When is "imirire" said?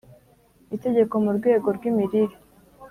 1.89-2.35